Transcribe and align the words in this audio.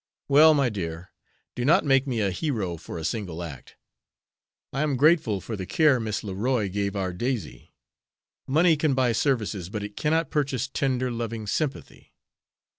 "Well, 0.27 0.55
my 0.55 0.69
dear, 0.69 1.11
do 1.53 1.63
not 1.63 1.85
make 1.85 2.07
me 2.07 2.21
a 2.21 2.31
hero 2.31 2.75
for 2.75 2.97
a 2.97 3.03
single 3.05 3.43
act. 3.43 3.75
I 4.73 4.81
am 4.81 4.97
grateful 4.97 5.39
for 5.41 5.55
the 5.55 5.67
care 5.67 5.99
Miss 5.99 6.23
Leroy 6.23 6.69
gave 6.69 6.95
our 6.95 7.13
Daisy. 7.13 7.71
Money 8.47 8.75
can 8.77 8.95
buy 8.95 9.11
services, 9.11 9.69
but 9.69 9.83
it 9.83 9.95
cannot 9.95 10.31
purchase 10.31 10.67
tender, 10.67 11.11
loving 11.11 11.45
sympathy. 11.45 12.13